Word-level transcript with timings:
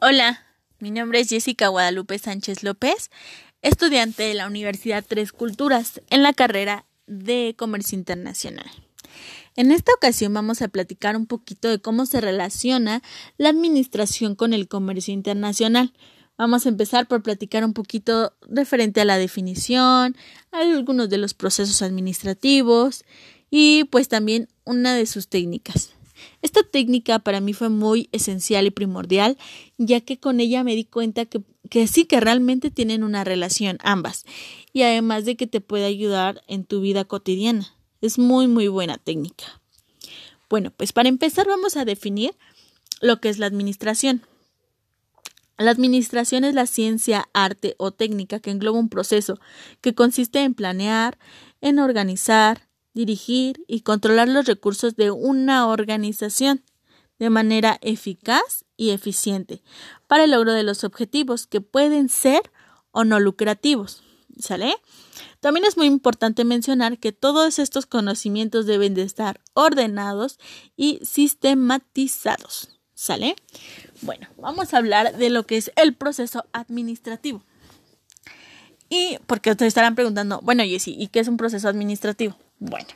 Hola, 0.00 0.46
mi 0.78 0.92
nombre 0.92 1.18
es 1.18 1.28
Jessica 1.28 1.66
Guadalupe 1.66 2.20
Sánchez 2.20 2.62
López, 2.62 3.10
estudiante 3.62 4.22
de 4.22 4.34
la 4.34 4.46
Universidad 4.46 5.04
Tres 5.04 5.32
Culturas 5.32 6.00
en 6.08 6.22
la 6.22 6.32
carrera 6.32 6.86
de 7.08 7.56
Comercio 7.58 7.98
Internacional. 7.98 8.70
En 9.56 9.72
esta 9.72 9.92
ocasión 9.92 10.32
vamos 10.32 10.62
a 10.62 10.68
platicar 10.68 11.16
un 11.16 11.26
poquito 11.26 11.68
de 11.68 11.80
cómo 11.80 12.06
se 12.06 12.20
relaciona 12.20 13.02
la 13.38 13.48
administración 13.48 14.36
con 14.36 14.52
el 14.52 14.68
comercio 14.68 15.12
internacional. 15.12 15.92
Vamos 16.36 16.64
a 16.64 16.68
empezar 16.68 17.08
por 17.08 17.24
platicar 17.24 17.64
un 17.64 17.72
poquito 17.72 18.34
referente 18.42 19.00
a 19.00 19.04
la 19.04 19.18
definición, 19.18 20.16
a 20.52 20.60
algunos 20.60 21.10
de 21.10 21.18
los 21.18 21.34
procesos 21.34 21.82
administrativos 21.82 23.04
y 23.50 23.82
pues 23.90 24.06
también 24.06 24.46
una 24.62 24.94
de 24.94 25.06
sus 25.06 25.26
técnicas. 25.26 25.97
Esta 26.42 26.62
técnica 26.62 27.18
para 27.18 27.40
mí 27.40 27.52
fue 27.52 27.68
muy 27.68 28.08
esencial 28.12 28.66
y 28.66 28.70
primordial, 28.70 29.38
ya 29.76 30.00
que 30.00 30.18
con 30.18 30.40
ella 30.40 30.64
me 30.64 30.74
di 30.74 30.84
cuenta 30.84 31.24
que, 31.24 31.42
que, 31.70 31.86
sí 31.86 32.04
que 32.04 32.20
realmente 32.20 32.70
tienen 32.70 33.02
una 33.02 33.24
relación 33.24 33.78
ambas, 33.82 34.24
y 34.72 34.82
además 34.82 35.24
de 35.24 35.36
que 35.36 35.46
te 35.46 35.60
puede 35.60 35.84
ayudar 35.84 36.42
en 36.46 36.64
tu 36.64 36.80
vida 36.80 37.04
cotidiana. 37.04 37.74
Es 38.00 38.18
muy, 38.18 38.46
muy 38.46 38.68
buena 38.68 38.96
técnica. 38.98 39.60
Bueno, 40.48 40.70
pues 40.70 40.92
para 40.92 41.08
empezar 41.08 41.46
vamos 41.46 41.76
a 41.76 41.84
definir 41.84 42.34
lo 43.00 43.20
que 43.20 43.28
es 43.28 43.38
la 43.38 43.46
administración. 43.46 44.22
La 45.58 45.72
administración 45.72 46.44
es 46.44 46.54
la 46.54 46.66
ciencia, 46.66 47.28
arte 47.32 47.74
o 47.78 47.90
técnica 47.90 48.38
que 48.38 48.50
engloba 48.50 48.78
un 48.78 48.88
proceso 48.88 49.40
que 49.80 49.94
consiste 49.94 50.40
en 50.44 50.54
planear, 50.54 51.18
en 51.60 51.80
organizar, 51.80 52.67
dirigir 52.98 53.64
y 53.68 53.82
controlar 53.82 54.28
los 54.28 54.46
recursos 54.46 54.96
de 54.96 55.12
una 55.12 55.68
organización 55.68 56.64
de 57.20 57.30
manera 57.30 57.78
eficaz 57.80 58.64
y 58.76 58.90
eficiente 58.90 59.62
para 60.08 60.24
el 60.24 60.32
logro 60.32 60.52
de 60.52 60.64
los 60.64 60.82
objetivos 60.82 61.46
que 61.46 61.60
pueden 61.60 62.08
ser 62.08 62.50
o 62.90 63.04
no 63.04 63.20
lucrativos. 63.20 64.02
¿Sale? 64.40 64.74
También 65.38 65.64
es 65.64 65.76
muy 65.76 65.86
importante 65.86 66.44
mencionar 66.44 66.98
que 66.98 67.12
todos 67.12 67.60
estos 67.60 67.86
conocimientos 67.86 68.66
deben 68.66 68.94
de 68.94 69.02
estar 69.02 69.40
ordenados 69.54 70.38
y 70.76 70.98
sistematizados. 71.04 72.80
¿Sale? 72.94 73.36
Bueno, 74.02 74.26
vamos 74.38 74.74
a 74.74 74.78
hablar 74.78 75.16
de 75.16 75.30
lo 75.30 75.46
que 75.46 75.56
es 75.56 75.70
el 75.76 75.94
proceso 75.94 76.44
administrativo. 76.52 77.44
Y 78.88 79.18
porque 79.26 79.50
ustedes 79.50 79.70
estarán 79.70 79.94
preguntando, 79.94 80.40
bueno, 80.42 80.64
Jessy, 80.64 80.96
¿y 80.98 81.08
qué 81.08 81.20
es 81.20 81.28
un 81.28 81.36
proceso 81.36 81.68
administrativo? 81.68 82.36
Bueno, 82.58 82.88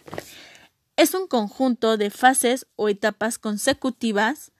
es 0.96 1.14
un 1.14 1.26
conjunto 1.26 1.96
de 1.96 2.10
fases 2.10 2.66
o 2.76 2.88
etapas 2.88 3.38
consecutivas 3.38 4.52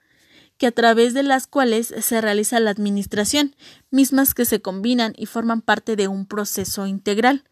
que 0.58 0.67
a 0.69 0.72
través 0.72 1.12
de 1.12 1.22
las 1.22 1.47
cuales 1.47 1.92
se 2.00 2.20
realiza 2.20 2.61
la 2.61 2.70
administración, 2.70 3.56
mismas 3.91 4.34
que 4.34 4.45
se 4.45 4.62
combinan 4.62 5.12
y 5.17 5.27
forman 5.27 5.61
parte 5.61 5.97
de 5.97 6.08
un 6.08 6.27
proceso 6.27 6.86
integral. 6.86 7.45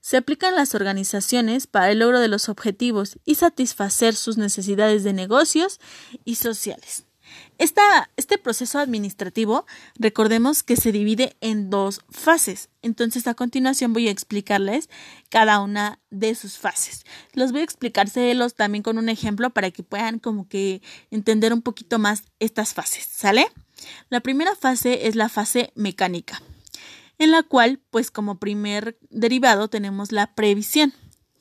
Se 0.00 0.16
aplican 0.16 0.54
las 0.54 0.74
organizaciones 0.74 1.66
para 1.66 1.90
el 1.90 2.00
logro 2.00 2.20
de 2.20 2.28
los 2.28 2.48
objetivos 2.48 3.18
y 3.24 3.36
satisfacer 3.36 4.14
sus 4.14 4.36
necesidades 4.38 5.04
de 5.04 5.12
negocios 5.12 5.80
y 6.24 6.36
sociales 6.36 7.06
este 7.58 8.38
proceso 8.38 8.78
administrativo, 8.78 9.66
recordemos 9.96 10.62
que 10.62 10.76
se 10.76 10.92
divide 10.92 11.36
en 11.40 11.70
dos 11.70 12.00
fases. 12.10 12.68
Entonces, 12.82 13.26
a 13.26 13.34
continuación 13.34 13.92
voy 13.92 14.08
a 14.08 14.10
explicarles 14.10 14.88
cada 15.28 15.60
una 15.60 16.00
de 16.10 16.34
sus 16.34 16.58
fases. 16.58 17.04
Los 17.34 17.52
voy 17.52 17.60
a 17.60 17.64
explicárselos 17.64 18.54
también 18.54 18.82
con 18.82 18.98
un 18.98 19.08
ejemplo 19.08 19.50
para 19.50 19.70
que 19.70 19.82
puedan 19.82 20.18
como 20.18 20.48
que 20.48 20.82
entender 21.10 21.52
un 21.52 21.62
poquito 21.62 21.98
más 21.98 22.24
estas 22.40 22.74
fases, 22.74 23.06
¿sale? 23.06 23.46
La 24.08 24.20
primera 24.20 24.54
fase 24.56 25.06
es 25.06 25.14
la 25.14 25.28
fase 25.28 25.72
mecánica, 25.74 26.42
en 27.18 27.30
la 27.30 27.42
cual, 27.42 27.80
pues 27.90 28.10
como 28.10 28.38
primer 28.38 28.98
derivado 29.10 29.68
tenemos 29.68 30.12
la 30.12 30.34
previsión. 30.34 30.92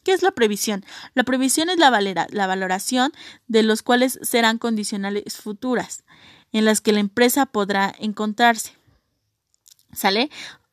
¿Qué 0.04 0.14
es 0.14 0.24
la 0.24 0.32
previsión? 0.32 0.84
La 1.14 1.24
previsión 1.24 1.70
es 1.70 1.78
la, 1.78 1.92
la 2.30 2.48
valoración 2.48 3.12
de 3.48 3.64
los 3.64 3.84
cuales 3.84 4.20
serán 4.24 4.58
condicionales 4.58 5.38
futuras 5.38 6.04
en 6.52 6.66
las 6.66 6.82
que 6.82 6.92
la 6.92 7.00
empresa 7.00 7.46
podrá 7.46 7.94
encontrarse. 8.00 8.76
¿Sale? 9.94 10.30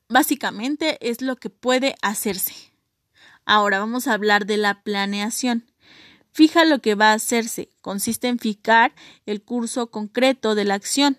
Básicamente 0.07 0.97
es 1.07 1.21
lo 1.21 1.35
que 1.35 1.49
puede 1.49 1.95
hacerse. 2.01 2.53
Ahora 3.45 3.79
vamos 3.79 4.07
a 4.07 4.13
hablar 4.13 4.45
de 4.45 4.57
la 4.57 4.81
planeación. 4.81 5.65
Fija 6.31 6.65
lo 6.65 6.79
que 6.79 6.95
va 6.95 7.11
a 7.11 7.15
hacerse. 7.15 7.69
Consiste 7.81 8.27
en 8.27 8.39
fijar 8.39 8.93
el 9.25 9.41
curso 9.41 9.91
concreto 9.91 10.55
de 10.55 10.65
la 10.65 10.75
acción. 10.75 11.17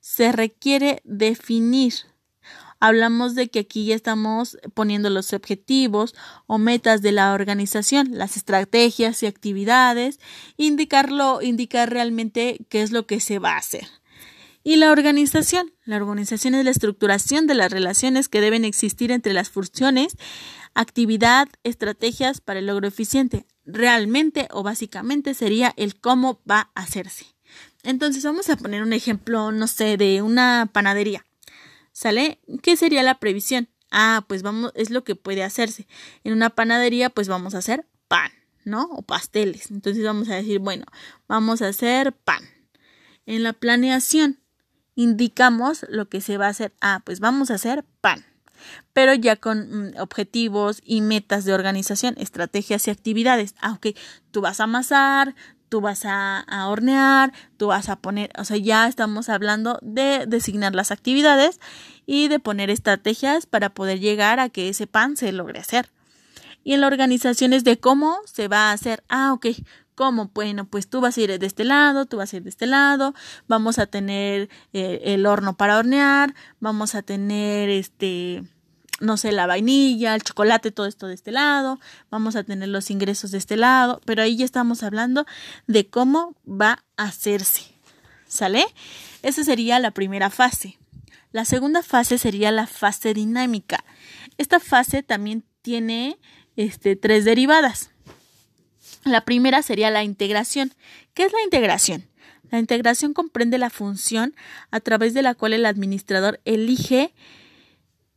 Se 0.00 0.32
requiere 0.32 1.00
definir 1.04 1.94
hablamos 2.82 3.36
de 3.36 3.48
que 3.48 3.60
aquí 3.60 3.84
ya 3.84 3.94
estamos 3.94 4.58
poniendo 4.74 5.08
los 5.08 5.32
objetivos 5.32 6.16
o 6.48 6.58
metas 6.58 7.00
de 7.00 7.12
la 7.12 7.32
organización, 7.32 8.08
las 8.10 8.36
estrategias 8.36 9.22
y 9.22 9.26
actividades, 9.26 10.18
indicarlo, 10.56 11.40
indicar 11.42 11.90
realmente 11.90 12.66
qué 12.68 12.82
es 12.82 12.90
lo 12.90 13.06
que 13.06 13.20
se 13.20 13.38
va 13.38 13.52
a 13.52 13.58
hacer. 13.58 13.86
Y 14.64 14.76
la 14.76 14.90
organización. 14.90 15.72
La 15.84 15.96
organización 15.96 16.56
es 16.56 16.64
la 16.64 16.72
estructuración 16.72 17.46
de 17.46 17.54
las 17.54 17.70
relaciones 17.70 18.28
que 18.28 18.40
deben 18.40 18.64
existir 18.64 19.12
entre 19.12 19.32
las 19.32 19.48
funciones, 19.48 20.16
actividad, 20.74 21.48
estrategias 21.62 22.40
para 22.40 22.58
el 22.58 22.66
logro 22.66 22.88
eficiente. 22.88 23.46
Realmente 23.64 24.48
o 24.50 24.64
básicamente 24.64 25.34
sería 25.34 25.72
el 25.76 26.00
cómo 26.00 26.40
va 26.50 26.72
a 26.74 26.82
hacerse. 26.82 27.26
Entonces 27.84 28.24
vamos 28.24 28.50
a 28.50 28.56
poner 28.56 28.82
un 28.82 28.92
ejemplo, 28.92 29.52
no 29.52 29.68
sé, 29.68 29.96
de 29.96 30.20
una 30.20 30.68
panadería. 30.72 31.24
¿Sale? 32.02 32.40
¿Qué 32.62 32.76
sería 32.76 33.04
la 33.04 33.20
previsión? 33.20 33.68
Ah, 33.92 34.24
pues 34.26 34.42
vamos, 34.42 34.72
es 34.74 34.90
lo 34.90 35.04
que 35.04 35.14
puede 35.14 35.44
hacerse. 35.44 35.86
En 36.24 36.32
una 36.32 36.50
panadería, 36.50 37.10
pues 37.10 37.28
vamos 37.28 37.54
a 37.54 37.58
hacer 37.58 37.86
pan, 38.08 38.32
¿no? 38.64 38.86
O 38.86 39.02
pasteles. 39.02 39.70
Entonces 39.70 40.02
vamos 40.02 40.28
a 40.28 40.34
decir, 40.34 40.58
bueno, 40.58 40.84
vamos 41.28 41.62
a 41.62 41.68
hacer 41.68 42.12
pan. 42.12 42.42
En 43.24 43.44
la 43.44 43.52
planeación, 43.52 44.40
indicamos 44.96 45.86
lo 45.88 46.08
que 46.08 46.20
se 46.20 46.38
va 46.38 46.46
a 46.46 46.50
hacer. 46.50 46.72
Ah, 46.80 47.02
pues 47.04 47.20
vamos 47.20 47.52
a 47.52 47.54
hacer 47.54 47.84
pan. 48.00 48.24
Pero 48.92 49.14
ya 49.14 49.36
con 49.36 49.92
mm, 49.92 50.00
objetivos 50.00 50.80
y 50.84 51.02
metas 51.02 51.44
de 51.44 51.54
organización, 51.54 52.16
estrategias 52.18 52.88
y 52.88 52.90
actividades. 52.90 53.54
Ah, 53.60 53.74
ok, 53.74 53.96
tú 54.32 54.40
vas 54.40 54.58
a 54.58 54.64
amasar, 54.64 55.36
tú 55.72 55.80
vas 55.80 56.02
a, 56.04 56.44
hornear, 56.68 57.32
tú 57.56 57.68
vas 57.68 57.88
a 57.88 57.96
poner, 57.96 58.30
o 58.36 58.44
sea, 58.44 58.58
ya 58.58 58.86
estamos 58.86 59.30
hablando 59.30 59.78
de 59.80 60.26
designar 60.26 60.74
las 60.74 60.90
actividades 60.90 61.60
y 62.04 62.28
de 62.28 62.38
poner 62.38 62.68
estrategias 62.68 63.46
para 63.46 63.70
poder 63.70 63.98
llegar 63.98 64.38
a 64.38 64.50
que 64.50 64.68
ese 64.68 64.86
pan 64.86 65.16
se 65.16 65.32
logre 65.32 65.60
hacer. 65.60 65.88
Y 66.62 66.74
en 66.74 66.82
la 66.82 66.88
organización 66.88 67.54
es 67.54 67.64
de 67.64 67.78
cómo 67.80 68.18
se 68.26 68.48
va 68.48 68.68
a 68.68 68.72
hacer. 68.72 69.02
Ah, 69.08 69.32
ok. 69.32 69.46
¿Cómo? 69.94 70.30
Bueno, 70.34 70.66
pues 70.66 70.90
tú 70.90 71.00
vas 71.00 71.16
a 71.16 71.22
ir 71.22 71.38
de 71.38 71.46
este 71.46 71.64
lado, 71.64 72.04
tú 72.04 72.18
vas 72.18 72.34
a 72.34 72.36
ir 72.36 72.42
de 72.42 72.50
este 72.50 72.66
lado, 72.66 73.14
vamos 73.48 73.78
a 73.78 73.86
tener 73.86 74.50
eh, 74.74 75.00
el 75.04 75.24
horno 75.24 75.56
para 75.56 75.78
hornear, 75.78 76.34
vamos 76.60 76.94
a 76.94 77.00
tener 77.00 77.70
este 77.70 78.44
no 79.02 79.16
sé, 79.16 79.32
la 79.32 79.46
vainilla, 79.46 80.14
el 80.14 80.22
chocolate, 80.22 80.70
todo 80.70 80.86
esto 80.86 81.08
de 81.08 81.14
este 81.14 81.32
lado, 81.32 81.80
vamos 82.08 82.36
a 82.36 82.44
tener 82.44 82.68
los 82.68 82.90
ingresos 82.90 83.32
de 83.32 83.38
este 83.38 83.56
lado, 83.56 84.00
pero 84.04 84.22
ahí 84.22 84.36
ya 84.36 84.44
estamos 84.44 84.84
hablando 84.84 85.26
de 85.66 85.88
cómo 85.88 86.36
va 86.46 86.84
a 86.96 87.04
hacerse. 87.04 87.74
¿Sale? 88.28 88.64
Esa 89.22 89.44
sería 89.44 89.78
la 89.80 89.90
primera 89.90 90.30
fase. 90.30 90.78
La 91.32 91.44
segunda 91.44 91.82
fase 91.82 92.16
sería 92.16 92.52
la 92.52 92.66
fase 92.66 93.12
dinámica. 93.12 93.84
Esta 94.38 94.60
fase 94.60 95.02
también 95.02 95.44
tiene 95.62 96.18
este, 96.56 96.94
tres 96.94 97.24
derivadas. 97.24 97.90
La 99.04 99.24
primera 99.24 99.62
sería 99.62 99.90
la 99.90 100.04
integración. 100.04 100.72
¿Qué 101.12 101.24
es 101.24 101.32
la 101.32 101.42
integración? 101.42 102.08
La 102.50 102.60
integración 102.60 103.14
comprende 103.14 103.58
la 103.58 103.70
función 103.70 104.34
a 104.70 104.78
través 104.78 105.12
de 105.12 105.22
la 105.22 105.34
cual 105.34 105.54
el 105.54 105.66
administrador 105.66 106.40
elige 106.44 107.12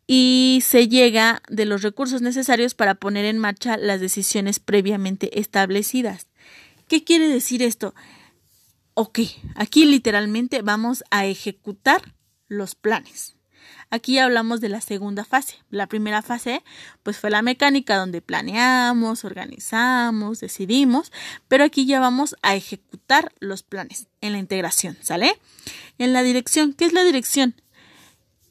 y 0.07 0.62
se 0.66 0.88
llega 0.88 1.42
de 1.50 1.66
los 1.66 1.81
recursos 1.81 2.22
necesarios 2.22 2.74
para 2.75 2.96
poner 2.96 3.25
en 3.25 3.40
marcha 3.40 3.78
las 3.78 4.00
decisiones 4.00 4.60
previamente 4.60 5.40
establecidas. 5.40 6.28
¿Qué 6.88 7.04
quiere 7.04 7.28
decir 7.28 7.63
esto? 7.63 7.96
Ok, 8.94 9.19
aquí 9.56 9.86
literalmente 9.86 10.62
vamos 10.62 11.04
a 11.10 11.25
ejecutar 11.25 12.13
los 12.48 12.75
planes. 12.75 13.36
Aquí 13.90 14.19
hablamos 14.19 14.62
de 14.62 14.69
la 14.69 14.81
segunda 14.81 15.25
fase. 15.25 15.56
La 15.69 15.88
primera 15.88 16.22
fase, 16.22 16.63
pues 17.04 17.18
fue 17.18 17.30
la 17.30 17.42
mecánica 17.42 17.98
donde 17.98 18.22
planeamos, 18.22 19.25
organizamos, 19.25 20.40
decidimos, 20.40 21.12
pero 21.48 21.63
aquí 21.63 21.86
ya 21.86 22.00
vamos 22.00 22.36
a 22.42 22.56
ejecutar 22.56 23.34
los 23.40 23.63
planes 23.63 24.08
en 24.22 24.34
la 24.34 24.40
integración, 24.40 24.98
¿sale? 25.01 25.40
En 25.98 26.13
la 26.13 26.24
dirección, 26.24 26.74
¿qué 26.74 26.86
es 26.86 26.94
la 26.94 27.04
dirección? 27.04 27.56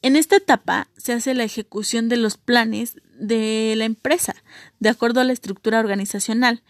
En 0.05 0.15
esta 0.15 0.35
etapa 0.35 0.87
se 0.97 1.13
hace 1.13 1.33
la 1.33 1.45
ejecución 1.45 2.09
de 2.09 2.17
los 2.17 2.37
planes 2.37 2.95
de 3.17 3.73
la 3.75 3.85
empresa, 3.85 4.35
de 4.79 4.89
acuerdo 4.89 5.19
a 5.19 5.23
la 5.23 5.33
estructura 5.33 5.79
organizacional. 5.79 6.61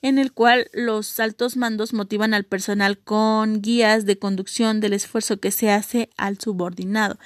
en 0.00 0.18
el 0.18 0.32
cual 0.32 0.68
los 0.74 1.18
altos 1.18 1.56
mandos 1.56 1.94
motivan 1.94 2.34
al 2.34 2.44
personal 2.44 2.98
con 2.98 3.62
guías 3.62 4.04
de 4.04 4.18
conducción 4.18 4.80
del 4.80 4.92
esfuerzo 4.92 5.40
que 5.40 5.50
se 5.50 5.70
hace 5.70 6.10
al 6.18 6.38
subordinado. 6.38 7.18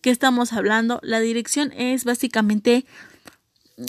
¿Qué 0.00 0.10
estamos 0.10 0.52
hablando? 0.52 1.00
La 1.02 1.18
dirección 1.18 1.72
es 1.72 2.04
básicamente 2.04 2.86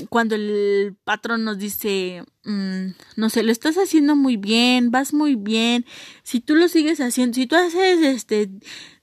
cuando 0.10 0.36
el 0.36 0.96
patrón 1.04 1.44
nos 1.44 1.58
dice, 1.58 2.24
mm, 2.44 2.88
no 3.16 3.30
sé, 3.30 3.44
lo 3.44 3.52
estás 3.52 3.78
haciendo 3.78 4.16
muy 4.16 4.38
bien, 4.38 4.92
vas 4.92 5.14
muy 5.14 5.36
bien, 5.36 5.86
si 6.24 6.40
tú 6.40 6.56
lo 6.56 6.68
sigues 6.68 7.00
haciendo, 7.00 7.36
si 7.36 7.48
tú 7.48 7.56
haces 7.56 8.00
este 8.02 8.50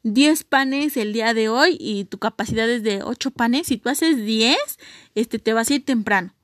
10 0.03 0.45
panes 0.45 0.97
el 0.97 1.13
día 1.13 1.35
de 1.35 1.49
hoy 1.49 1.77
y 1.81 2.05
tu 2.05 2.19
capacidad 2.19 2.69
es 2.69 2.83
de 2.83 3.03
8 3.03 3.31
panes, 3.31 3.67
si 3.67 3.77
tú 3.77 3.89
haces 3.89 4.25
10, 4.25 4.57
este 5.15 5.39
te 5.39 5.53
vas 5.53 5.71
a 5.71 5.75
ir 5.75 5.85
temprano. 5.85 6.35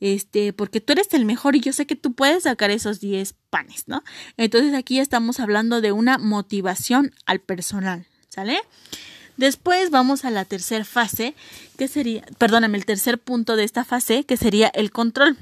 Este, 0.00 0.52
porque 0.52 0.80
tú 0.80 0.94
eres 0.94 1.14
el 1.14 1.24
mejor 1.24 1.54
y 1.54 1.60
yo 1.60 1.72
sé 1.72 1.86
que 1.86 1.94
tú 1.94 2.14
puedes 2.14 2.42
sacar 2.42 2.72
esos 2.72 2.98
10 2.98 3.36
panes, 3.50 3.86
¿no? 3.86 4.02
Entonces 4.36 4.74
aquí 4.74 4.98
estamos 4.98 5.38
hablando 5.38 5.80
de 5.80 5.92
una 5.92 6.18
motivación 6.18 7.14
al 7.24 7.40
personal, 7.40 8.08
¿sale? 8.28 8.58
Después 9.36 9.90
vamos 9.90 10.24
a 10.24 10.30
la 10.30 10.44
tercera 10.44 10.84
fase, 10.84 11.34
que 11.78 11.88
sería, 11.88 12.22
perdóname, 12.38 12.78
el 12.78 12.86
tercer 12.86 13.18
punto 13.18 13.56
de 13.56 13.64
esta 13.64 13.84
fase, 13.84 14.24
que 14.24 14.36
sería 14.36 14.68
el 14.68 14.90
control. 14.90 15.36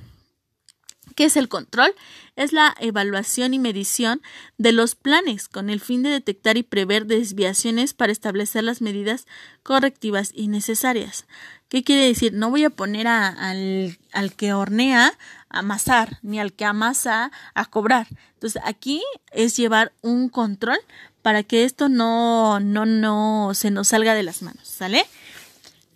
¿Qué 1.16 1.24
es 1.24 1.36
el 1.36 1.48
control? 1.48 1.94
Es 2.36 2.52
la 2.52 2.74
evaluación 2.80 3.52
y 3.52 3.58
medición 3.58 4.22
de 4.58 4.72
los 4.72 4.94
planes 4.94 5.48
con 5.48 5.68
el 5.68 5.80
fin 5.80 6.02
de 6.02 6.08
detectar 6.08 6.56
y 6.56 6.62
prever 6.62 7.06
desviaciones 7.06 7.94
para 7.94 8.12
establecer 8.12 8.64
las 8.64 8.80
medidas 8.80 9.26
correctivas 9.62 10.30
y 10.34 10.48
necesarias. 10.48 11.26
¿Qué 11.68 11.84
quiere 11.84 12.06
decir? 12.06 12.32
No 12.32 12.50
voy 12.50 12.64
a 12.64 12.70
poner 12.70 13.06
al, 13.06 13.98
al 14.12 14.34
que 14.34 14.52
hornea 14.52 15.12
a 15.50 15.58
amasar, 15.58 16.18
ni 16.22 16.40
al 16.40 16.52
que 16.52 16.64
amasa 16.64 17.30
a 17.54 17.64
cobrar. 17.66 18.06
Entonces 18.34 18.62
aquí 18.64 19.02
es 19.32 19.56
llevar 19.56 19.92
un 20.00 20.28
control 20.28 20.78
para 21.22 21.42
que 21.42 21.64
esto 21.64 21.88
no, 21.88 22.60
no, 22.60 22.86
no 22.86 23.52
se 23.54 23.70
nos 23.70 23.88
salga 23.88 24.14
de 24.14 24.22
las 24.22 24.42
manos, 24.42 24.66
¿sale? 24.66 25.06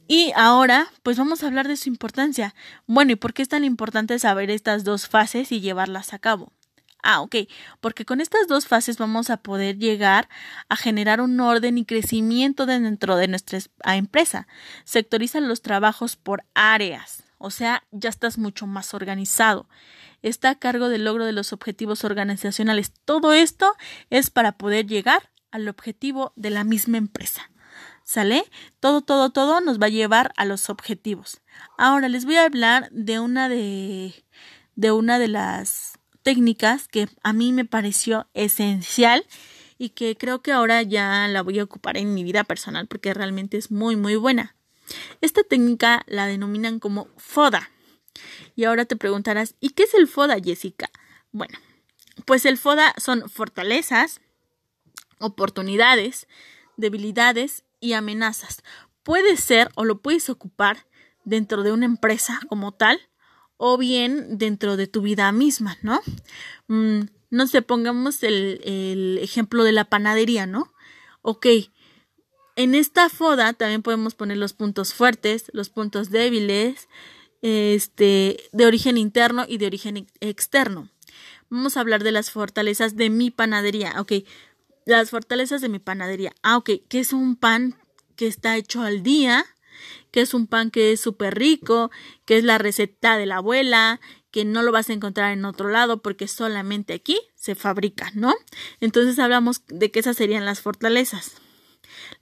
Y 0.07 0.33
ahora, 0.37 0.89
pues 1.03 1.17
vamos 1.17 1.43
a 1.43 1.47
hablar 1.47 1.67
de 1.67 1.77
su 1.77 1.89
importancia. 1.89 2.55
Bueno, 2.87 3.13
¿y 3.13 3.17
por 3.17 3.33
qué 3.33 3.43
es 3.43 3.49
tan 3.49 3.65
importante 3.65 4.19
saber 4.19 4.51
estas 4.51 4.85
dos 4.85 5.09
fases 5.09 5.51
y 5.51 5.61
llevarlas 5.61 6.13
a 6.13 6.19
cabo? 6.19 6.53
Ah, 7.03 7.21
ok, 7.21 7.37
porque 7.81 8.07
con 8.07 8.23
estas 8.23 8.47
dos 8.49 8.67
fases 8.67 8.97
vamos 8.97 9.29
a 9.29 9.37
poder 9.37 9.79
llegar 9.79 10.29
a 10.71 10.77
generar 10.77 11.21
un 11.21 11.39
orden 11.39 11.77
y 11.77 11.85
crecimiento 11.85 12.65
dentro 12.65 13.17
de 13.17 13.29
nuestra 13.29 13.59
empresa. 13.85 14.47
Sectorizan 14.85 15.47
los 15.47 15.61
trabajos 15.61 16.17
por 16.17 16.45
áreas, 16.55 17.25
o 17.37 17.51
sea, 17.51 17.85
ya 17.91 18.09
estás 18.09 18.39
mucho 18.39 18.67
más 18.67 18.95
organizado 18.95 19.69
está 20.25 20.51
a 20.51 20.59
cargo 20.59 20.89
del 20.89 21.05
logro 21.05 21.27
de 21.27 21.33
los 21.33 21.53
objetivos 21.53 22.03
organizacionales. 22.03 22.93
Todo 23.05 23.33
esto 23.33 23.75
es 24.11 24.31
para 24.31 24.53
poder 24.53 24.87
llegar 24.87 25.31
al 25.51 25.69
objetivo 25.69 26.33
de 26.35 26.51
la 26.51 26.65
misma 26.65 26.99
empresa. 26.99 27.51
¿Sale? 28.05 28.45
Todo, 28.81 29.01
todo, 29.03 29.31
todo 29.31 29.61
nos 29.61 29.81
va 29.81 29.87
a 29.87 29.91
llevar 29.91 30.33
a 30.37 30.45
los 30.45 30.69
objetivos. 30.69 31.41
Ahora 31.79 32.09
les 32.09 32.25
voy 32.25 32.37
a 32.37 32.45
hablar 32.45 32.91
de 32.91 33.19
una 33.21 33.49
de, 33.49 34.25
de 34.75 34.93
una 34.93 35.19
de 35.19 35.29
las 35.29 35.99
técnicas 36.23 36.89
que 36.89 37.09
a 37.23 37.33
mí 37.33 37.53
me 37.53 37.65
pareció 37.65 38.29
esencial 38.35 39.25
y 39.79 39.91
que 39.91 40.17
creo 40.17 40.43
que 40.43 40.53
ahora 40.53 40.83
ya 40.83 41.29
la 41.29 41.43
voy 41.43 41.59
a 41.59 41.65
ocupar 41.65 41.97
en 41.97 42.15
mi 42.15 42.25
vida 42.25 42.45
personal 42.45 42.87
porque 42.87 43.15
realmente 43.15 43.57
es 43.57 43.71
muy 43.71 43.97
muy 43.97 44.17
buena. 44.17 44.57
Esta 45.21 45.43
técnica 45.43 46.03
la 46.07 46.27
denominan 46.27 46.81
como 46.81 47.09
FODA. 47.17 47.71
Y 48.57 48.65
ahora 48.65 48.85
te 48.85 48.97
preguntarás, 48.97 49.55
¿y 49.61 49.71
qué 49.71 49.85
es 49.85 49.95
el 49.95 50.07
FODA, 50.07 50.37
Jessica? 50.43 50.91
Bueno, 51.33 51.59
pues 52.25 52.45
el 52.45 52.59
FODA 52.59 52.95
son 52.99 53.29
fortalezas, 53.29 54.21
oportunidades, 55.19 56.27
debilidades 56.77 57.65
y 57.81 57.93
amenazas. 57.93 58.63
Puede 59.03 59.37
ser 59.37 59.71
o 59.75 59.85
lo 59.85 60.01
puedes 60.01 60.31
ocupar 60.31 60.87
dentro 61.25 61.63
de 61.63 61.73
una 61.73 61.87
empresa 61.87 62.41
como 62.49 62.73
tal 62.73 63.01
o 63.57 63.79
bien 63.79 64.39
dentro 64.39 64.77
de 64.77 64.87
tu 64.87 65.03
vida 65.03 65.31
misma, 65.33 65.79
¿no? 65.83 66.01
Mm, 66.69 67.03
no 67.31 67.47
sé, 67.47 67.63
pongamos 67.63 68.23
el, 68.23 68.61
el 68.65 69.19
ejemplo 69.19 69.65
de 69.65 69.73
la 69.73 69.85
panadería, 69.85 70.47
¿no? 70.47 70.73
Ok, 71.23 71.47
en 72.57 72.75
esta 72.75 73.09
foda 73.09 73.53
también 73.53 73.83
podemos 73.83 74.15
poner 74.15 74.37
los 74.37 74.53
puntos 74.53 74.95
fuertes, 74.95 75.51
los 75.53 75.71
puntos 75.71 76.11
débiles, 76.11 76.89
este, 77.45 78.49
de 78.53 78.65
origen 78.65 78.97
interno 78.97 79.45
y 79.47 79.59
de 79.59 79.67
origen 79.67 80.07
externo. 80.21 80.89
Vamos 81.51 81.77
a 81.77 81.81
hablar 81.81 82.03
de 82.03 82.11
las 82.11 82.31
fortalezas 82.31 82.97
de 82.97 83.11
mi 83.11 83.31
panadería. 83.31 84.01
Ok, 84.01 84.13
las 84.87 85.11
fortalezas 85.11 85.61
de 85.61 85.69
mi 85.69 85.79
panadería. 85.79 86.33
Ah, 86.43 86.57
ok, 86.57 86.71
que 86.89 87.01
es 87.01 87.13
un 87.13 87.37
pan 87.37 87.77
que 88.17 88.27
está 88.27 88.57
hecho 88.57 88.81
al 88.81 89.03
día, 89.03 89.45
que 90.11 90.23
es 90.23 90.33
un 90.33 90.47
pan 90.47 90.71
que 90.71 90.93
es 90.93 91.01
súper 91.03 91.35
rico, 91.35 91.91
que 92.25 92.39
es 92.39 92.45
la 92.45 92.57
receta 92.57 93.19
de 93.19 93.27
la 93.27 93.37
abuela, 93.37 94.01
que 94.31 94.47
no 94.47 94.63
lo 94.63 94.73
vas 94.73 94.89
a 94.89 94.95
encontrar 94.95 95.31
en 95.35 95.45
otro 95.45 95.69
lado 95.69 96.01
porque 96.01 96.29
solamente 96.29 96.95
aquí 96.95 97.21
se 97.37 97.55
fabrica, 97.55 98.11
¿no? 98.15 98.35
Entonces 98.81 99.19
hablamos 99.19 99.61
de 99.67 99.91
que 99.91 100.01
esas 100.01 100.17
serían 100.17 100.47
las 100.47 100.63
fortalezas. 100.63 101.33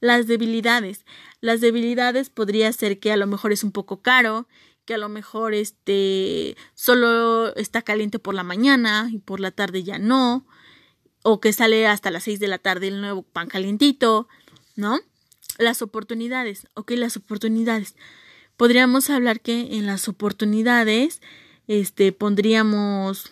Las 0.00 0.26
debilidades. 0.26 1.04
Las 1.40 1.60
debilidades 1.60 2.28
podría 2.28 2.72
ser 2.72 2.98
que 2.98 3.12
a 3.12 3.16
lo 3.16 3.28
mejor 3.28 3.52
es 3.52 3.62
un 3.62 3.70
poco 3.70 4.02
caro, 4.02 4.48
que 4.84 4.94
a 4.94 4.98
lo 4.98 5.08
mejor 5.08 5.54
este 5.54 6.56
solo 6.74 7.54
está 7.56 7.82
caliente 7.82 8.18
por 8.18 8.34
la 8.34 8.42
mañana 8.42 9.08
y 9.12 9.18
por 9.18 9.40
la 9.40 9.50
tarde 9.50 9.82
ya 9.82 9.98
no, 9.98 10.46
o 11.22 11.40
que 11.40 11.52
sale 11.52 11.86
hasta 11.86 12.10
las 12.10 12.24
seis 12.24 12.40
de 12.40 12.48
la 12.48 12.58
tarde 12.58 12.88
el 12.88 13.00
nuevo 13.00 13.22
pan 13.22 13.48
calientito, 13.48 14.28
¿no? 14.76 15.00
Las 15.58 15.82
oportunidades, 15.82 16.66
ok, 16.74 16.92
las 16.92 17.16
oportunidades. 17.16 17.94
Podríamos 18.56 19.10
hablar 19.10 19.40
que 19.40 19.76
en 19.76 19.86
las 19.86 20.08
oportunidades, 20.08 21.20
este, 21.68 22.12
pondríamos 22.12 23.30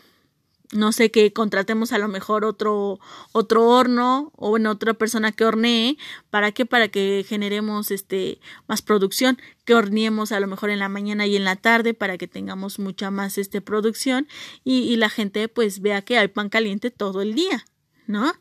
no 0.73 0.93
sé, 0.93 1.11
que 1.11 1.33
contratemos 1.33 1.93
a 1.93 1.99
lo 1.99 2.07
mejor 2.07 2.45
otro, 2.45 3.01
otro 3.33 3.67
horno 3.69 4.33
o 4.37 4.51
bueno, 4.51 4.71
otra 4.71 4.95
persona 4.95 5.33
que 5.33 5.45
hornee, 5.45 5.99
¿para 6.31 6.53
qué? 6.53 6.65
Para 6.65 6.89
que 6.89 7.25
generemos 7.29 7.91
este 7.91 8.41
más 8.69 8.81
producción, 8.81 9.39
que 9.65 9.75
horneemos 9.75 10.31
a 10.33 10.41
lo 10.41 10.47
mejor 10.47 10.71
en 10.71 10.79
la 10.79 10.89
mañana 10.89 11.27
y 11.27 11.37
en 11.37 11.45
la 11.45 11.57
tarde 11.57 11.93
para 11.95 12.19
que 12.19 12.29
tengamos 12.29 12.79
mucha 12.79 13.11
más 13.11 13.37
este 13.37 13.61
producción 13.61 14.29
y, 14.65 14.83
y 14.83 14.97
la 14.97 15.09
gente 15.09 15.49
pues 15.49 15.81
vea 15.81 16.03
que 16.03 16.19
hay 16.19 16.29
pan 16.29 16.49
caliente 16.49 16.91
todo 16.91 17.21
el 17.21 17.35
día, 17.35 17.65
¿no? 18.07 18.33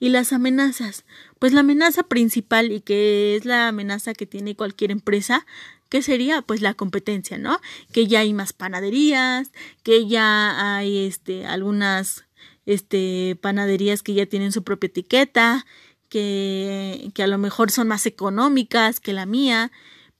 Y 0.00 0.10
las 0.10 0.32
amenazas, 0.32 1.04
pues 1.38 1.52
la 1.52 1.60
amenaza 1.60 2.04
principal 2.04 2.70
y 2.72 2.80
que 2.80 3.36
es 3.36 3.44
la 3.44 3.68
amenaza 3.68 4.14
que 4.14 4.26
tiene 4.26 4.54
cualquier 4.56 4.90
empresa 4.90 5.44
¿Qué 5.88 6.02
sería? 6.02 6.42
Pues 6.42 6.60
la 6.60 6.74
competencia, 6.74 7.38
¿no? 7.38 7.60
Que 7.92 8.06
ya 8.06 8.20
hay 8.20 8.34
más 8.34 8.52
panaderías, 8.52 9.50
que 9.82 10.06
ya 10.06 10.76
hay 10.76 11.06
este 11.06 11.46
algunas 11.46 12.26
este 12.66 13.38
panaderías 13.40 14.02
que 14.02 14.14
ya 14.14 14.26
tienen 14.26 14.52
su 14.52 14.62
propia 14.62 14.88
etiqueta, 14.88 15.64
que, 16.10 17.10
que 17.14 17.22
a 17.22 17.26
lo 17.26 17.38
mejor 17.38 17.70
son 17.70 17.88
más 17.88 18.04
económicas 18.04 19.00
que 19.00 19.14
la 19.14 19.24
mía, 19.24 19.72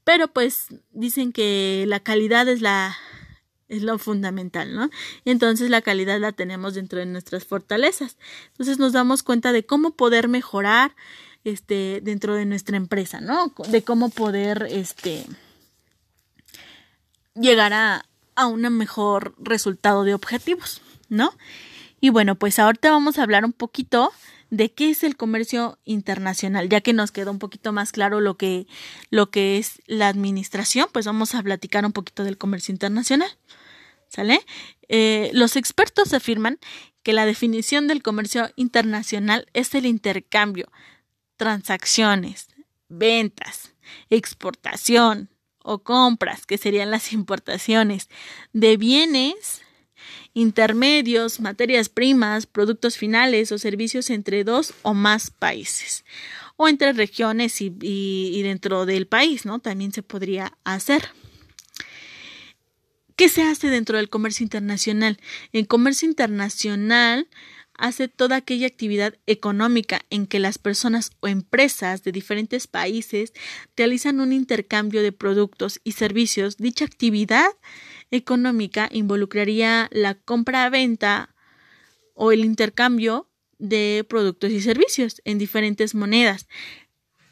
pero 0.04 0.28
pues 0.28 0.68
dicen 0.92 1.32
que 1.32 1.84
la 1.86 2.00
calidad 2.00 2.48
es 2.48 2.62
la 2.62 2.96
es 3.68 3.82
lo 3.82 3.98
fundamental, 3.98 4.74
¿no? 4.74 4.88
Entonces 5.26 5.68
la 5.68 5.82
calidad 5.82 6.18
la 6.18 6.32
tenemos 6.32 6.74
dentro 6.74 6.98
de 7.00 7.04
nuestras 7.06 7.44
fortalezas. 7.44 8.16
Entonces 8.52 8.78
nos 8.78 8.94
damos 8.94 9.22
cuenta 9.22 9.52
de 9.52 9.66
cómo 9.66 9.94
poder 9.94 10.28
mejorar 10.28 10.96
este 11.44 12.00
dentro 12.02 12.34
de 12.34 12.46
nuestra 12.46 12.78
empresa, 12.78 13.20
¿no? 13.20 13.52
De 13.68 13.82
cómo 13.82 14.08
poder 14.08 14.66
este 14.70 15.26
llegar 17.40 17.72
a, 17.72 18.04
un 18.46 18.60
mejor 18.76 19.34
resultado 19.38 20.04
de 20.04 20.14
objetivos, 20.14 20.80
¿no? 21.08 21.32
Y 22.00 22.10
bueno, 22.10 22.36
pues 22.36 22.60
ahorita 22.60 22.90
vamos 22.90 23.18
a 23.18 23.24
hablar 23.24 23.44
un 23.44 23.52
poquito 23.52 24.12
de 24.50 24.72
qué 24.72 24.90
es 24.90 25.02
el 25.02 25.16
comercio 25.16 25.78
internacional, 25.84 26.68
ya 26.68 26.80
que 26.80 26.92
nos 26.92 27.10
quedó 27.10 27.32
un 27.32 27.40
poquito 27.40 27.72
más 27.72 27.90
claro 27.90 28.20
lo 28.20 28.36
que, 28.36 28.68
lo 29.10 29.30
que 29.30 29.58
es 29.58 29.82
la 29.86 30.08
administración, 30.08 30.86
pues 30.92 31.04
vamos 31.06 31.34
a 31.34 31.42
platicar 31.42 31.84
un 31.84 31.92
poquito 31.92 32.22
del 32.22 32.38
comercio 32.38 32.72
internacional. 32.72 33.30
¿Sale? 34.08 34.40
Eh, 34.88 35.30
los 35.34 35.56
expertos 35.56 36.14
afirman 36.14 36.58
que 37.02 37.12
la 37.12 37.26
definición 37.26 37.88
del 37.88 38.02
comercio 38.02 38.50
internacional 38.56 39.46
es 39.52 39.74
el 39.74 39.84
intercambio, 39.84 40.70
transacciones, 41.36 42.48
ventas, 42.88 43.74
exportación, 44.08 45.28
o 45.68 45.80
compras, 45.80 46.46
que 46.46 46.56
serían 46.56 46.90
las 46.90 47.12
importaciones 47.12 48.08
de 48.54 48.78
bienes 48.78 49.60
intermedios, 50.32 51.40
materias 51.40 51.88
primas, 51.88 52.46
productos 52.46 52.96
finales 52.96 53.52
o 53.52 53.58
servicios 53.58 54.08
entre 54.08 54.44
dos 54.44 54.72
o 54.82 54.94
más 54.94 55.30
países 55.30 56.04
o 56.56 56.68
entre 56.68 56.92
regiones 56.92 57.60
y, 57.60 58.42
dentro 58.42 58.86
del 58.86 59.06
país, 59.06 59.44
¿no? 59.44 59.58
También 59.58 59.92
se 59.92 60.02
podría 60.02 60.56
hacer. 60.64 61.10
¿Qué 63.14 63.28
se 63.28 63.42
hace 63.42 63.68
dentro 63.68 63.98
del 63.98 64.08
comercio 64.08 64.44
internacional? 64.44 65.18
En 65.52 65.66
comercio 65.66 66.08
internacional 66.08 67.28
hace 67.78 68.08
toda 68.08 68.36
aquella 68.36 68.66
actividad 68.66 69.14
económica 69.26 70.04
en 70.10 70.26
que 70.26 70.40
las 70.40 70.58
personas 70.58 71.12
o 71.20 71.28
empresas 71.28 72.02
de 72.02 72.12
diferentes 72.12 72.66
países 72.66 73.32
realizan 73.76 74.20
un 74.20 74.32
intercambio 74.32 75.02
de 75.02 75.12
productos 75.12 75.80
y 75.84 75.92
servicios. 75.92 76.58
Dicha 76.58 76.84
actividad 76.84 77.48
económica 78.10 78.88
involucraría 78.92 79.88
la 79.92 80.14
compra-venta 80.14 81.34
o 82.14 82.32
el 82.32 82.44
intercambio 82.44 83.28
de 83.58 84.04
productos 84.08 84.50
y 84.50 84.60
servicios 84.60 85.22
en 85.24 85.38
diferentes 85.38 85.94
monedas. 85.94 86.48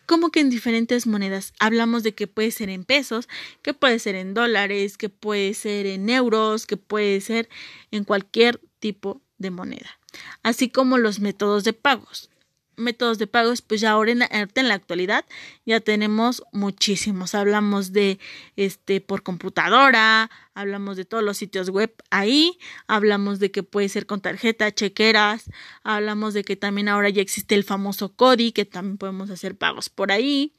¿Cómo 0.07 0.31
que 0.31 0.39
en 0.39 0.51
diferentes 0.51 1.09
monedas? 1.09 1.53
Hablamos 1.59 2.05
de 2.05 2.15
que 2.15 2.29
puede 2.29 2.53
ser 2.53 2.71
en 2.71 2.85
pesos, 2.85 3.29
que 3.63 3.75
puede 3.75 3.99
ser 3.99 4.15
en 4.15 4.35
dólares, 4.35 4.97
que 4.97 5.09
puede 5.09 5.53
ser 5.55 5.87
en 5.87 6.09
euros, 6.09 6.67
que 6.67 6.77
puede 6.77 7.21
ser 7.21 7.49
en 7.91 8.05
cualquier 8.05 8.61
tipo 8.79 9.21
de 9.39 9.51
moneda 9.51 9.99
así 10.43 10.69
como 10.69 10.99
los 10.99 11.21
métodos 11.21 11.65
de 11.65 11.73
pagos. 11.73 12.31
Métodos 12.79 13.17
de 13.17 13.27
pagos, 13.27 13.63
pues 13.63 13.81
ya 13.81 13.93
ahora 13.93 14.13
en 14.13 14.19
la, 14.19 14.29
en 14.31 14.69
la 14.69 14.75
actualidad 14.75 15.25
ya 15.65 15.81
tenemos 15.81 16.43
muchísimos. 16.53 17.35
Hablamos 17.35 17.93
de 17.93 18.19
este 18.57 19.01
por 19.01 19.23
computadora, 19.23 20.31
hablamos 20.53 20.99
de 20.99 21.07
todos 21.07 21.25
los 21.25 21.39
sitios 21.39 21.71
web 21.71 21.95
ahí, 22.11 22.59
hablamos 22.87 23.39
de 23.39 23.51
que 23.51 23.63
puede 23.63 23.89
ser 23.89 24.05
con 24.05 24.21
tarjeta, 24.21 24.75
chequeras, 24.75 25.45
hablamos 25.85 26.35
de 26.35 26.45
que 26.45 26.57
también 26.57 26.89
ahora 26.89 27.09
ya 27.09 27.23
existe 27.23 27.55
el 27.55 27.65
famoso 27.65 28.13
CODI, 28.15 28.53
que 28.53 28.67
también 28.67 28.99
podemos 28.99 29.31
hacer 29.31 29.57
pagos 29.57 29.89
por 29.89 30.13
ahí. 30.13 30.53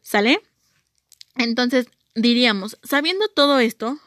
¿Sale? 0.00 0.40
Entonces, 1.36 1.88
diríamos, 2.14 2.78
sabiendo 2.82 3.28
todo 3.28 3.58
esto, 3.58 3.98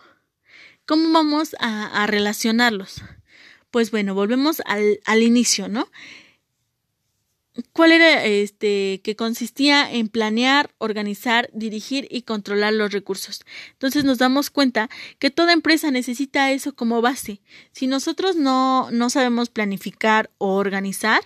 ¿cómo 0.85 1.11
vamos 1.11 1.55
a, 1.59 2.03
a 2.03 2.07
relacionarlos? 2.07 3.01
Pues 3.77 3.91
bueno, 3.91 4.15
volvemos 4.15 4.59
al, 4.65 5.01
al 5.05 5.21
inicio, 5.21 5.67
¿no? 5.67 5.87
¿Cuál 7.73 7.91
era 7.91 8.25
este 8.25 9.01
que 9.03 9.15
consistía 9.15 9.91
en 9.91 10.07
planear, 10.07 10.73
organizar, 10.79 11.51
dirigir 11.53 12.07
y 12.09 12.23
controlar 12.23 12.73
los 12.73 12.91
recursos? 12.91 13.41
Entonces 13.73 14.03
nos 14.03 14.17
damos 14.17 14.49
cuenta 14.49 14.89
que 15.19 15.29
toda 15.29 15.53
empresa 15.53 15.91
necesita 15.91 16.51
eso 16.51 16.73
como 16.73 17.03
base. 17.03 17.39
Si 17.71 17.85
nosotros 17.85 18.35
no, 18.35 18.89
no 18.89 19.11
sabemos 19.11 19.49
planificar 19.49 20.31
o 20.39 20.55
organizar, 20.55 21.21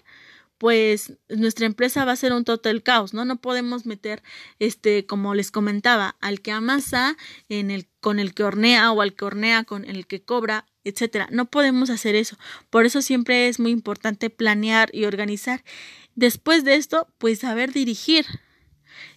pues 0.57 1.13
nuestra 1.29 1.65
empresa 1.65 2.03
va 2.03 2.11
a 2.11 2.17
ser 2.17 2.33
un 2.33 2.43
total 2.43 2.83
caos, 2.83 3.13
¿no? 3.13 3.23
No 3.23 3.37
podemos 3.37 3.85
meter, 3.85 4.23
este, 4.59 5.05
como 5.05 5.35
les 5.35 5.51
comentaba, 5.51 6.17
al 6.19 6.41
que 6.41 6.51
amasa 6.51 7.15
en 7.47 7.71
el, 7.71 7.87
con 8.01 8.19
el 8.19 8.33
que 8.33 8.43
hornea 8.43 8.91
o 8.91 8.99
al 8.99 9.15
que 9.15 9.23
hornea 9.23 9.63
con 9.63 9.85
el 9.85 10.05
que 10.05 10.21
cobra 10.21 10.65
etcétera. 10.83 11.27
No 11.31 11.45
podemos 11.45 11.89
hacer 11.89 12.15
eso. 12.15 12.37
Por 12.69 12.85
eso 12.85 13.01
siempre 13.01 13.47
es 13.47 13.59
muy 13.59 13.71
importante 13.71 14.29
planear 14.29 14.89
y 14.93 15.05
organizar. 15.05 15.63
Después 16.15 16.63
de 16.63 16.75
esto, 16.75 17.07
pues 17.17 17.39
saber 17.39 17.71
dirigir. 17.73 18.25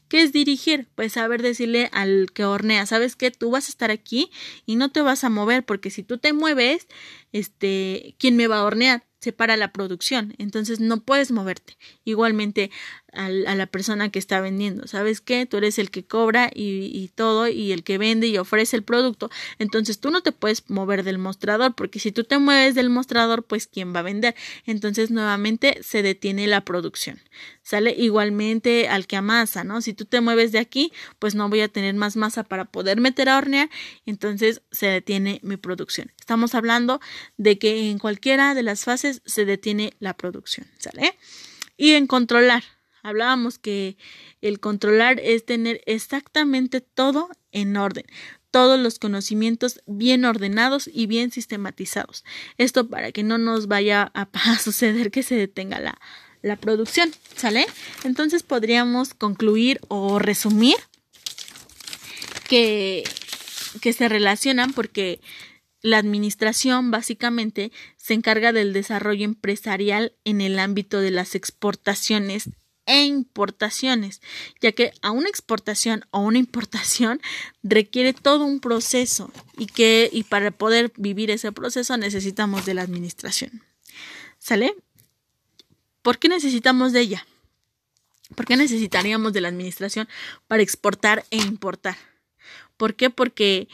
¿Qué 0.08 0.22
es 0.22 0.32
dirigir? 0.32 0.88
Pues 0.94 1.14
saber 1.14 1.42
decirle 1.42 1.88
al 1.92 2.30
que 2.32 2.44
hornea, 2.44 2.86
¿sabes 2.86 3.16
qué? 3.16 3.30
Tú 3.30 3.50
vas 3.50 3.66
a 3.66 3.70
estar 3.70 3.90
aquí 3.90 4.30
y 4.66 4.76
no 4.76 4.90
te 4.90 5.00
vas 5.00 5.24
a 5.24 5.30
mover 5.30 5.64
porque 5.64 5.90
si 5.90 6.02
tú 6.02 6.18
te 6.18 6.32
mueves, 6.32 6.86
este, 7.32 8.14
¿quién 8.18 8.36
me 8.36 8.46
va 8.46 8.58
a 8.58 8.64
hornear? 8.64 9.04
Se 9.20 9.32
para 9.32 9.56
la 9.56 9.72
producción, 9.72 10.34
entonces 10.36 10.80
no 10.80 11.00
puedes 11.02 11.32
moverte. 11.32 11.78
Igualmente 12.04 12.70
a 13.16 13.54
la 13.54 13.66
persona 13.66 14.10
que 14.10 14.18
está 14.18 14.40
vendiendo. 14.40 14.86
¿Sabes 14.86 15.20
qué? 15.20 15.46
Tú 15.46 15.56
eres 15.56 15.78
el 15.78 15.90
que 15.90 16.04
cobra 16.04 16.50
y, 16.52 17.10
todo 17.14 17.48
y 17.48 17.72
el 17.72 17.84
que 17.84 17.98
vende 17.98 18.26
y 18.26 18.38
ofrece 18.38 18.76
el 18.76 18.82
producto. 18.82 19.30
Entonces 19.58 20.00
tú 20.00 20.10
no 20.10 20.22
te 20.22 20.32
puedes 20.32 20.68
mover 20.68 21.04
del 21.04 21.18
mostrador 21.18 21.74
porque 21.74 21.98
si 21.98 22.12
tú 22.12 22.24
te 22.24 22.38
mueves 22.38 22.74
del 22.74 22.90
mostrador, 22.90 23.44
pues 23.44 23.66
¿quién 23.66 23.94
va 23.94 24.00
a 24.00 24.02
vender? 24.02 24.34
Entonces 24.66 25.10
nuevamente 25.10 25.78
se 25.82 26.02
detiene 26.02 26.46
la 26.46 26.64
producción. 26.64 27.20
Sale 27.62 27.94
igualmente 27.96 28.88
al 28.88 29.06
que 29.06 29.16
amasa, 29.16 29.64
¿no? 29.64 29.80
Si 29.80 29.94
tú 29.94 30.04
te 30.04 30.20
mueves 30.20 30.52
de 30.52 30.58
aquí, 30.58 30.92
pues 31.18 31.34
no 31.34 31.48
voy 31.48 31.60
a 31.60 31.68
tener 31.68 31.94
más 31.94 32.16
masa 32.16 32.44
para 32.44 32.66
poder 32.66 33.00
meter 33.00 33.28
a 33.28 33.38
hornear. 33.38 33.70
Entonces 34.06 34.62
se 34.70 34.86
detiene 34.86 35.40
mi 35.42 35.56
producción. 35.56 36.12
Estamos 36.18 36.54
hablando 36.54 37.00
de 37.36 37.58
que 37.58 37.90
en 37.90 37.98
cualquiera 37.98 38.54
de 38.54 38.62
las 38.62 38.84
fases 38.84 39.22
se 39.24 39.44
detiene 39.44 39.94
la 39.98 40.14
producción. 40.14 40.66
¿Sale? 40.78 41.16
Y 41.76 41.92
en 41.92 42.06
controlar 42.06 42.62
Hablábamos 43.04 43.58
que 43.58 43.98
el 44.40 44.60
controlar 44.60 45.20
es 45.20 45.44
tener 45.44 45.82
exactamente 45.84 46.80
todo 46.80 47.28
en 47.52 47.76
orden, 47.76 48.06
todos 48.50 48.80
los 48.80 48.98
conocimientos 48.98 49.82
bien 49.86 50.24
ordenados 50.24 50.88
y 50.90 51.06
bien 51.06 51.30
sistematizados. 51.30 52.24
Esto 52.56 52.88
para 52.88 53.12
que 53.12 53.22
no 53.22 53.36
nos 53.36 53.68
vaya 53.68 54.10
a, 54.14 54.58
suceder 54.58 55.10
que 55.10 55.22
se 55.22 55.36
detenga 55.36 55.80
la, 55.80 56.00
la 56.40 56.56
producción, 56.56 57.12
¿sale? 57.36 57.66
Entonces 58.04 58.42
podríamos 58.42 59.12
concluir 59.12 59.80
o 59.88 60.18
resumir 60.18 60.76
que, 62.48 63.04
que 63.82 63.92
se 63.92 64.08
relacionan 64.08 64.72
porque 64.72 65.20
la 65.82 65.98
administración 65.98 66.90
básicamente 66.90 67.70
se 67.98 68.14
encarga 68.14 68.54
del 68.54 68.72
desarrollo 68.72 69.26
empresarial 69.26 70.14
en 70.24 70.40
el 70.40 70.58
ámbito 70.58 71.00
de 71.00 71.10
las 71.10 71.34
exportaciones 71.34 72.48
e 72.86 73.04
importaciones, 73.04 74.20
ya 74.60 74.72
que 74.72 74.92
a 75.02 75.10
una 75.10 75.28
exportación 75.28 76.04
o 76.10 76.20
una 76.20 76.38
importación 76.38 77.20
requiere 77.62 78.12
todo 78.12 78.44
un 78.44 78.60
proceso 78.60 79.30
y 79.56 79.66
que 79.66 80.10
y 80.12 80.24
para 80.24 80.50
poder 80.50 80.92
vivir 80.96 81.30
ese 81.30 81.52
proceso 81.52 81.96
necesitamos 81.96 82.66
de 82.66 82.74
la 82.74 82.82
administración. 82.82 83.62
¿Sale? 84.38 84.74
¿Por 86.02 86.18
qué 86.18 86.28
necesitamos 86.28 86.92
de 86.92 87.00
ella? 87.00 87.26
¿Por 88.34 88.46
qué 88.46 88.56
necesitaríamos 88.56 89.32
de 89.32 89.40
la 89.40 89.48
administración 89.48 90.08
para 90.48 90.62
exportar 90.62 91.24
e 91.30 91.38
importar? 91.38 91.96
¿Por 92.76 92.94
qué? 92.94 93.10
Porque 93.10 93.68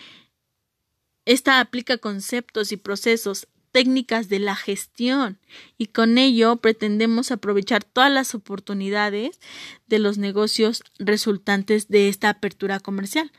esta 1.24 1.60
aplica 1.60 1.98
conceptos 1.98 2.72
y 2.72 2.76
procesos 2.76 3.48
técnicas 3.72 4.28
de 4.28 4.38
la 4.38 4.56
gestión 4.56 5.38
y 5.78 5.86
con 5.86 6.18
ello 6.18 6.56
pretendemos 6.56 7.30
aprovechar 7.30 7.84
todas 7.84 8.10
las 8.10 8.34
oportunidades 8.34 9.38
de 9.86 9.98
los 9.98 10.18
negocios 10.18 10.82
resultantes 10.98 11.88
de 11.88 12.08
esta 12.08 12.28
apertura 12.30 12.80
comercial. 12.80 13.30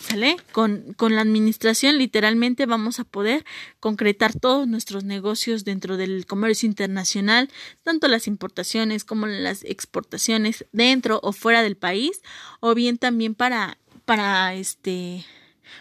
¿Sale? 0.00 0.36
Con, 0.52 0.92
con 0.94 1.16
la 1.16 1.22
administración 1.22 1.98
literalmente 1.98 2.64
vamos 2.64 3.00
a 3.00 3.04
poder 3.04 3.44
concretar 3.80 4.38
todos 4.38 4.68
nuestros 4.68 5.02
negocios 5.02 5.64
dentro 5.64 5.96
del 5.96 6.26
comercio 6.26 6.68
internacional, 6.68 7.50
tanto 7.82 8.06
las 8.06 8.28
importaciones 8.28 9.04
como 9.04 9.26
las 9.26 9.64
exportaciones 9.64 10.64
dentro 10.70 11.18
o 11.24 11.32
fuera 11.32 11.64
del 11.64 11.76
país, 11.76 12.22
o 12.60 12.74
bien 12.76 12.98
también 12.98 13.34
para, 13.34 13.78
para 14.04 14.54
este, 14.54 15.26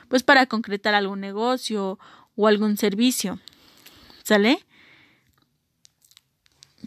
pues 0.08 0.24
para 0.24 0.48
concretar 0.48 0.96
algún 0.96 1.20
negocio 1.20 2.00
o 2.36 2.48
algún 2.48 2.78
servicio. 2.78 3.40
¿Sale? 4.26 4.66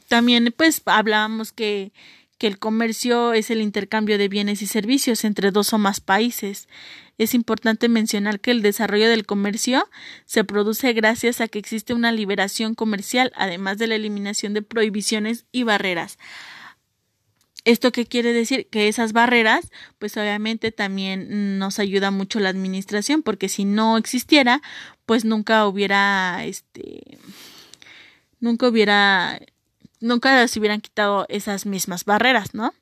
También 0.09 0.53
pues 0.57 0.83
hablábamos 0.87 1.53
que, 1.53 1.93
que 2.37 2.49
el 2.49 2.59
comercio 2.59 3.33
es 3.33 3.51
el 3.51 3.63
intercambio 3.63 4.19
de 4.19 4.27
bienes 4.27 4.61
y 4.61 4.67
servicios 4.67 5.23
entre 5.25 5.53
dos 5.53 5.73
o 5.73 5.79
más 5.79 6.01
países. 6.01 6.69
Es 7.17 7.35
importante 7.35 7.89
mencionar 7.89 8.41
que 8.41 8.51
el 8.51 8.61
desarrollo 8.61 9.09
del 9.09 9.25
comercio 9.25 9.89
se 10.25 10.43
produce 10.43 10.93
gracias 10.95 11.41
a 11.41 11.47
que 11.47 11.61
existe 11.61 11.95
una 11.95 12.11
liberación 12.11 12.75
comercial, 12.75 13.33
además 13.37 13.79
de 13.79 13.87
la 13.87 13.95
eliminación 13.95 14.53
de 14.53 14.63
prohibiciones 14.63 15.47
y 15.53 15.63
barreras. 15.63 16.19
¿Esto 17.69 17.93
qué 17.93 18.07
quiere 18.07 18.33
decir? 18.33 18.67
Que 18.71 18.89
esas 18.89 19.13
barreras, 19.13 19.71
pues 19.99 20.17
obviamente 20.17 20.73
también 20.73 21.59
nos 21.59 21.79
ayuda 21.79 22.11
mucho 22.11 22.41
la 22.41 22.49
administración, 22.49 23.23
porque 23.23 23.51
si 23.51 23.67
no 23.67 23.99
existiera, 23.99 24.63
pues 25.05 25.27
nunca 25.27 25.67
hubiera, 25.67 26.47
este, 26.47 27.19
nunca 28.41 28.69
hubiera, 28.69 29.39
nunca 30.01 30.49
se 30.49 30.59
hubieran 30.59 30.81
quitado 30.81 31.27
esas 31.29 31.67
mismas 31.67 32.07
barreras, 32.07 32.55
¿no? 32.55 32.73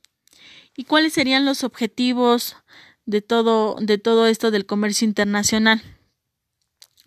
¿Y 0.76 0.84
cuáles 0.84 1.14
serían 1.14 1.44
los 1.44 1.64
objetivos 1.64 2.54
de 3.06 3.22
todo, 3.22 3.78
de 3.80 3.98
todo 3.98 4.28
esto 4.28 4.52
del 4.52 4.66
comercio 4.66 5.04
internacional? 5.04 5.82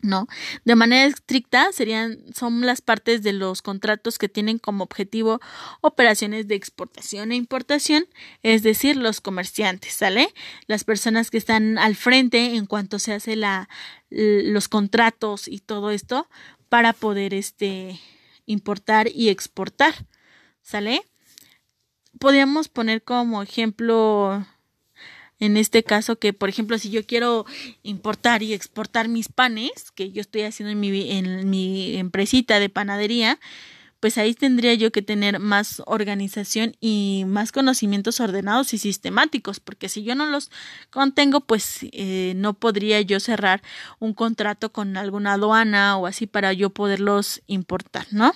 ¿No? 0.01 0.27
De 0.65 0.75
manera 0.75 1.05
estricta 1.05 1.71
serían 1.71 2.19
son 2.33 2.61
las 2.61 2.81
partes 2.81 3.21
de 3.21 3.33
los 3.33 3.61
contratos 3.61 4.17
que 4.17 4.29
tienen 4.29 4.57
como 4.57 4.83
objetivo 4.83 5.39
operaciones 5.81 6.47
de 6.47 6.55
exportación 6.55 7.31
e 7.31 7.35
importación, 7.35 8.05
es 8.43 8.63
decir, 8.63 8.95
los 8.97 9.21
comerciantes, 9.21 9.93
¿sale? 9.93 10.33
Las 10.67 10.83
personas 10.83 11.31
que 11.31 11.37
están 11.37 11.77
al 11.77 11.95
frente 11.95 12.55
en 12.55 12.65
cuanto 12.65 12.99
se 12.99 13.13
hace 13.13 13.35
la 13.35 13.69
los 14.09 14.67
contratos 14.67 15.47
y 15.47 15.59
todo 15.59 15.91
esto 15.91 16.27
para 16.67 16.93
poder 16.93 17.33
este 17.33 17.99
importar 18.45 19.07
y 19.13 19.29
exportar, 19.29 19.93
¿sale? 20.61 21.03
Podríamos 22.19 22.69
poner 22.69 23.03
como 23.03 23.43
ejemplo 23.43 24.45
En 25.39 25.57
este 25.57 25.83
caso 25.83 26.17
que, 26.17 26.33
por 26.33 26.49
ejemplo, 26.49 26.77
si 26.77 26.89
yo 26.89 27.05
quiero 27.05 27.45
importar 27.83 28.43
y 28.43 28.53
exportar 28.53 29.07
mis 29.07 29.29
panes, 29.29 29.91
que 29.95 30.11
yo 30.11 30.21
estoy 30.21 30.41
haciendo 30.41 30.71
en 30.71 30.79
mi, 30.79 31.11
en 31.11 31.49
mi 31.49 31.95
empresita 31.95 32.59
de 32.59 32.69
panadería, 32.69 33.39
pues 33.99 34.17
ahí 34.17 34.33
tendría 34.33 34.73
yo 34.73 34.91
que 34.91 35.01
tener 35.01 35.39
más 35.39 35.81
organización 35.85 36.75
y 36.79 37.23
más 37.27 37.51
conocimientos 37.51 38.19
ordenados 38.19 38.73
y 38.73 38.77
sistemáticos, 38.77 39.59
porque 39.59 39.89
si 39.89 40.03
yo 40.03 40.15
no 40.15 40.25
los 40.25 40.51
contengo, 40.89 41.41
pues 41.41 41.79
eh, 41.91 42.33
no 42.35 42.53
podría 42.53 43.01
yo 43.01 43.19
cerrar 43.19 43.61
un 43.99 44.13
contrato 44.13 44.71
con 44.71 44.95
alguna 44.95 45.33
aduana 45.33 45.97
o 45.97 46.07
así 46.07 46.27
para 46.27 46.53
yo 46.53 46.69
poderlos 46.69 47.41
importar, 47.47 48.07
¿no? 48.11 48.33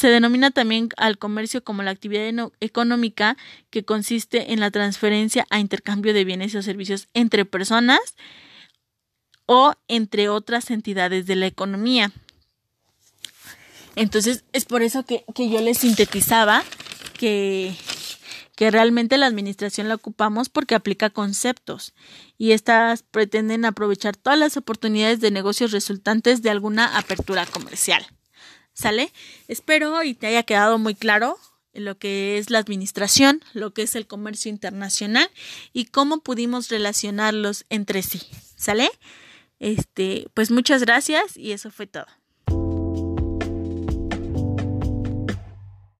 Se 0.00 0.08
denomina 0.08 0.50
también 0.50 0.88
al 0.96 1.18
comercio 1.18 1.62
como 1.62 1.82
la 1.82 1.90
actividad 1.90 2.50
económica 2.60 3.36
que 3.68 3.84
consiste 3.84 4.54
en 4.54 4.58
la 4.58 4.70
transferencia 4.70 5.46
a 5.50 5.58
intercambio 5.58 6.14
de 6.14 6.24
bienes 6.24 6.54
o 6.54 6.62
servicios 6.62 7.08
entre 7.12 7.44
personas 7.44 8.00
o 9.44 9.74
entre 9.88 10.30
otras 10.30 10.70
entidades 10.70 11.26
de 11.26 11.36
la 11.36 11.46
economía. 11.46 12.12
Entonces 13.94 14.44
es 14.54 14.64
por 14.64 14.80
eso 14.80 15.04
que, 15.04 15.22
yo 15.36 15.60
les 15.60 15.76
sintetizaba 15.76 16.64
que, 17.18 17.74
que 18.56 18.70
realmente 18.70 19.18
la 19.18 19.26
administración 19.26 19.88
la 19.88 19.96
ocupamos 19.96 20.48
porque 20.48 20.74
aplica 20.74 21.10
conceptos 21.10 21.92
y 22.38 22.52
estas 22.52 23.02
pretenden 23.02 23.66
aprovechar 23.66 24.16
todas 24.16 24.38
las 24.38 24.56
oportunidades 24.56 25.20
de 25.20 25.30
negocios 25.30 25.72
resultantes 25.72 26.40
de 26.40 26.48
alguna 26.48 26.96
apertura 26.96 27.44
comercial. 27.44 28.06
¿Sale? 28.80 29.12
Espero 29.46 30.02
y 30.04 30.14
te 30.14 30.26
haya 30.28 30.42
quedado 30.42 30.78
muy 30.78 30.94
claro 30.94 31.36
lo 31.74 31.98
que 31.98 32.38
es 32.38 32.48
la 32.48 32.60
administración, 32.60 33.42
lo 33.52 33.74
que 33.74 33.82
es 33.82 33.94
el 33.94 34.06
comercio 34.06 34.48
internacional 34.48 35.28
y 35.74 35.84
cómo 35.84 36.20
pudimos 36.22 36.70
relacionarlos 36.70 37.66
entre 37.68 38.02
sí. 38.02 38.22
¿Sale? 38.56 38.90
Este, 39.58 40.28
pues 40.32 40.50
muchas 40.50 40.80
gracias 40.82 41.36
y 41.36 41.52
eso 41.52 41.70
fue 41.70 41.86
todo. 41.86 42.06